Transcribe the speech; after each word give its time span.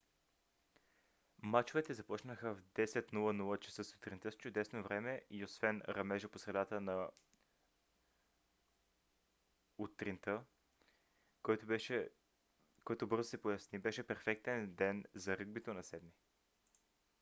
мачовете 1.41 1.93
започнаха 1.93 2.55
в 2.55 2.61
10: 2.75 3.11
00 3.11 3.59
ч.сутринта 3.59 4.31
с 4.31 4.37
чудесно 4.37 4.83
време 4.83 5.21
и 5.29 5.43
освен 5.43 5.81
ръмежа 5.89 6.29
по 6.29 6.39
средата 6.39 6.81
на 6.81 7.09
утринта 9.77 10.43
който 11.43 13.07
бързо 13.07 13.29
се 13.29 13.41
проясни 13.41 13.79
беше 13.79 14.07
перфектен 14.07 14.73
ден 14.75 15.03
за 15.13 15.37
ръгбито 15.37 15.73
на 15.73 15.83
7- 15.83 16.01
ми 16.03 16.11